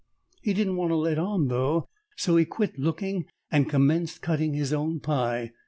He 0.41 0.55
didn't 0.55 0.77
want 0.77 0.89
to 0.89 0.95
let 0.95 1.19
on, 1.19 1.47
though, 1.47 1.87
so 2.17 2.35
he 2.35 2.43
quit 2.43 2.79
looking 2.79 3.27
and 3.51 3.69
commenced 3.69 4.23
cutting 4.23 4.55
his 4.55 4.73
own 4.73 4.99
pie. 4.99 5.51